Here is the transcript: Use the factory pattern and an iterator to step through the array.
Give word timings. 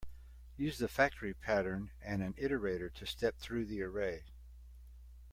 Use 0.57 0.79
the 0.79 0.87
factory 0.87 1.31
pattern 1.35 1.91
and 2.01 2.23
an 2.23 2.33
iterator 2.41 2.91
to 2.91 3.05
step 3.05 3.37
through 3.37 3.65
the 3.67 3.83
array. 3.83 4.23